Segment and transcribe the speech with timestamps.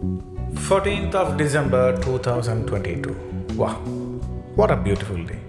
[0.00, 3.54] 14th of December 2022.
[3.56, 3.74] Wow,
[4.54, 5.40] what a beautiful day.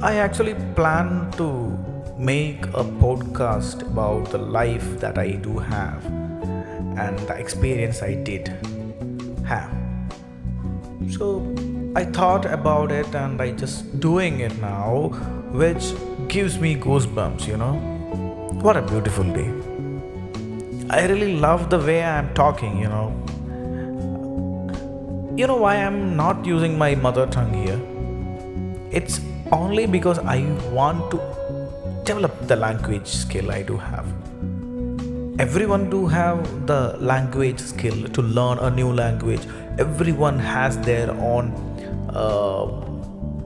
[0.00, 1.76] I actually plan to
[2.16, 8.46] make a podcast about the life that I do have and the experience I did
[9.44, 9.72] have.
[11.10, 11.52] So
[11.96, 15.08] I thought about it and I just doing it now,
[15.50, 15.94] which
[16.28, 17.74] gives me goosebumps, you know.
[18.62, 19.52] What a beautiful day.
[20.90, 23.12] I really love the way I'm talking, you know.
[25.34, 27.80] You know why I'm not using my mother tongue here?
[28.90, 29.18] It's
[29.50, 31.16] only because I want to
[32.04, 34.04] develop the language skill I do have.
[35.38, 39.40] Everyone do have the language skill to learn a new language.
[39.78, 41.50] Everyone has their own
[42.10, 42.66] uh,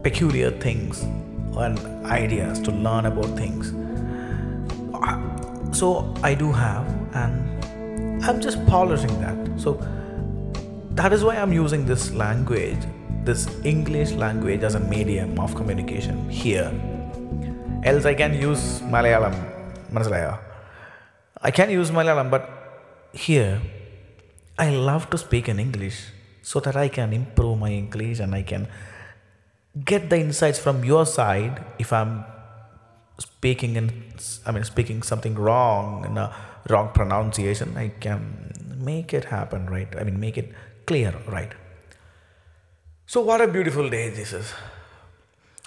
[0.02, 1.02] peculiar things
[1.56, 3.72] and ideas to learn about things.
[5.70, 6.84] So I do have,
[7.14, 9.60] and I'm just polishing that.
[9.60, 9.80] So
[10.96, 12.78] that is why I'm using this language,
[13.24, 16.72] this English language, as a medium of communication here.
[17.84, 19.34] Else, I can use Malayalam.
[21.42, 22.48] I can use Malayalam, but
[23.12, 23.60] here,
[24.58, 28.42] I love to speak in English so that I can improve my English and I
[28.42, 28.66] can
[29.84, 32.24] get the insights from your side if I'm
[33.18, 34.14] speaking in
[34.46, 36.34] I mean speaking something wrong in a
[36.70, 40.52] wrong pronunciation I can make it happen right I mean make it
[40.86, 41.52] clear right
[43.06, 44.54] so what a beautiful day this is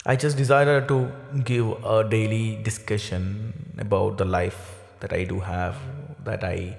[0.06, 1.12] I just decided to
[1.44, 4.60] give a daily discussion about the life
[5.02, 5.76] that I do have
[6.24, 6.78] that I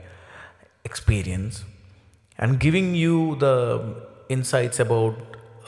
[0.84, 1.64] experience
[2.38, 3.56] and giving you the
[4.28, 5.16] insights about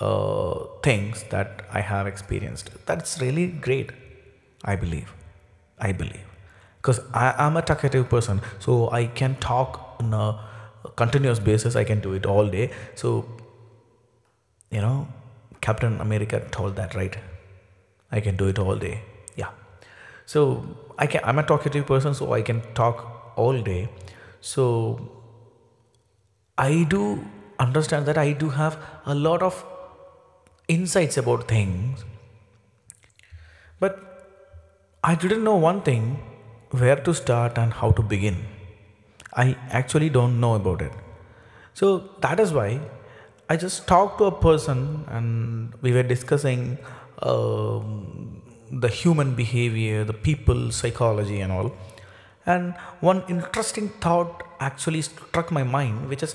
[0.00, 3.92] uh, things that I have experienced that's really great
[4.64, 5.12] I believe.
[5.78, 6.26] I believe.
[6.76, 10.40] Because I am a talkative person, so I can talk on a
[10.90, 11.76] continuous basis.
[11.76, 12.70] I can do it all day.
[12.94, 13.24] So,
[14.70, 15.08] you know,
[15.60, 17.16] Captain America told that, right?
[18.10, 19.02] I can do it all day.
[19.36, 19.50] Yeah.
[20.26, 20.64] So
[20.98, 21.20] I can.
[21.24, 23.88] I'm a talkative person, so I can talk all day.
[24.40, 25.10] So
[26.58, 27.24] I do
[27.58, 29.64] understand that I do have a lot of
[30.68, 32.04] insights about things,
[33.80, 33.98] but
[35.04, 36.22] I didn't know one thing
[36.70, 38.44] where to start and how to begin.
[39.34, 40.92] I actually don't know about it.
[41.74, 42.80] So that is why
[43.48, 46.78] I just talked to a person and we were discussing
[47.22, 51.72] um, the human behavior, the people psychology, and all.
[52.44, 56.34] And one interesting thought actually struck my mind, which is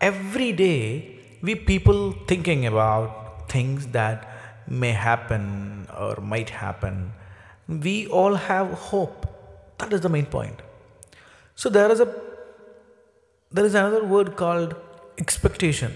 [0.00, 4.28] every day we people thinking about things that
[4.66, 7.12] may happen or might happen
[7.68, 9.26] we all have hope
[9.78, 10.60] that is the main point
[11.54, 12.06] so there is a
[13.50, 14.74] there is another word called
[15.18, 15.92] expectation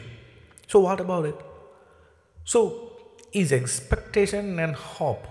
[0.67, 1.39] so what about it
[2.45, 2.61] so
[3.33, 5.27] is expectation and hope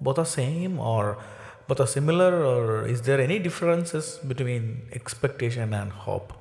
[0.00, 1.18] both the same or
[1.68, 6.32] both are similar or is there any differences between expectation and hope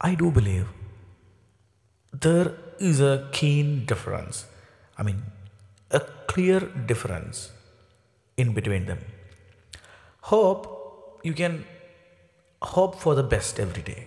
[0.00, 0.68] i do believe
[2.12, 4.46] there is a keen difference
[4.98, 5.20] i mean
[5.90, 6.00] a
[6.32, 6.60] clear
[6.90, 7.50] difference
[8.36, 9.00] in between them.
[10.32, 11.64] Hope, you can
[12.62, 14.06] hope for the best every day.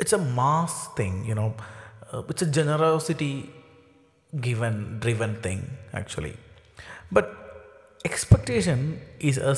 [0.00, 1.54] It's a mass thing, you know,
[2.10, 3.50] uh, it's a generosity
[4.40, 6.36] given, driven thing, actually.
[7.12, 7.36] But
[8.04, 9.56] expectation is a,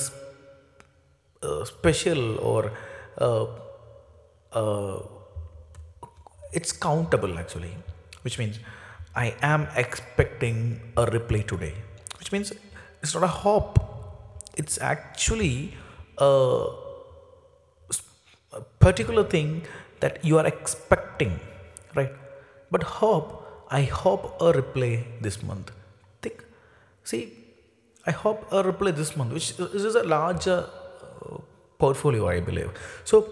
[1.47, 2.72] a special or
[3.19, 3.47] uh,
[4.52, 5.02] uh,
[6.52, 7.75] it's countable actually,
[8.22, 8.58] which means
[9.14, 11.75] I am expecting a reply today,
[12.19, 12.52] which means
[13.02, 13.78] it's not a hope.
[14.56, 15.75] It's actually
[16.19, 16.66] a,
[18.52, 19.62] a particular thing
[20.02, 21.38] that you are expecting
[21.94, 22.12] right?
[22.70, 23.38] But hope
[23.78, 25.70] i hope a reply this month.
[26.22, 26.44] Think
[27.10, 27.22] see
[28.06, 31.38] i hope a reply this month which is a larger uh,
[31.78, 32.70] portfolio i believe.
[33.04, 33.22] So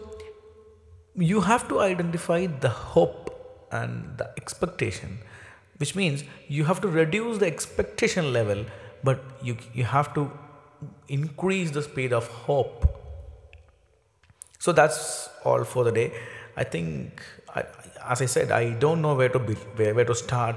[1.32, 3.26] you have to identify the hope
[3.72, 5.18] and the expectation
[5.78, 8.64] which means you have to reduce the expectation level
[9.02, 10.30] but you you have to
[11.08, 12.86] increase the speed of hope.
[14.58, 16.12] So that's all for the day
[16.56, 17.22] i think
[17.54, 17.64] I,
[18.08, 20.56] as i said i don't know where to be where, where to start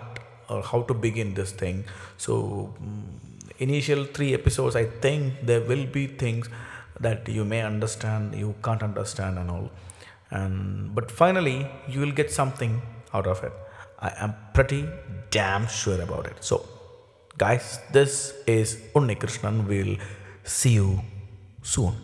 [0.49, 1.85] or how to begin this thing.
[2.17, 3.03] So mm,
[3.59, 6.49] initial three episodes i think there will be things
[6.99, 9.69] that you may understand you can't understand and all.
[10.31, 12.81] And but finally you will get something
[13.13, 13.53] out of it.
[13.99, 14.87] I am pretty
[15.29, 16.37] damn sure about it.
[16.41, 16.65] So
[17.37, 19.95] guys this is unni krishnan we'll
[20.43, 20.89] see you
[21.75, 21.95] soon